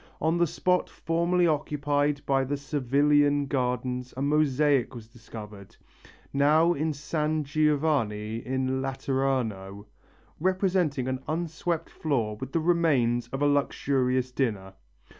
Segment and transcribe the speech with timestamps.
[0.19, 5.75] On the spot formerly occupied by the Servilian gardens a mosaic was discovered,
[6.33, 9.85] now in San Giovanni in Laterano,
[10.39, 14.73] representing an unswept floor with the remains of a luxurious dinner.